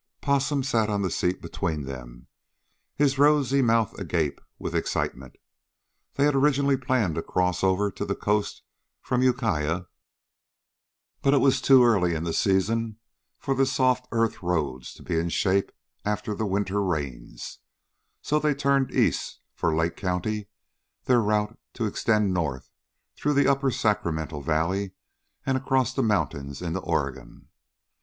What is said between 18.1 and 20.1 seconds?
so they turned east, for Lake